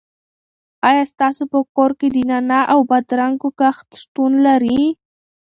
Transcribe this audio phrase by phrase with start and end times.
[0.89, 4.81] آیا ستاسو په کور کې د نعناع او بادرنګو کښت شتون لري؟